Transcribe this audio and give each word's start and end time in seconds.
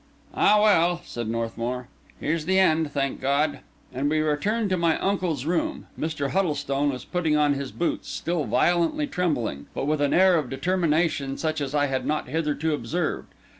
"Ah, 0.33 0.59
well!" 0.59 1.01
said 1.05 1.27
Northmour, 1.29 1.87
"here's 2.19 2.45
the 2.45 2.57
end, 2.57 2.89
thank 2.91 3.21
God." 3.21 3.59
And 3.93 4.09
we 4.09 4.19
returned 4.19 4.71
to 4.71 4.75
My 4.77 4.97
Uncle's 4.97 5.45
Room. 5.45 5.85
Mr. 5.99 6.31
Huddlestone 6.31 6.89
was 6.89 7.05
putting 7.05 7.37
on 7.37 7.53
his 7.53 7.71
boots, 7.71 8.09
still 8.09 8.45
violently 8.45 9.05
trembling, 9.05 9.67
but 9.75 9.85
with 9.85 10.01
an 10.01 10.11
air 10.15 10.37
of 10.39 10.49
determination 10.49 11.37
such 11.37 11.61
as 11.61 11.75
I 11.75 11.85
had 11.85 12.07
not 12.07 12.29
hitherto 12.29 12.73
observed. 12.73 13.27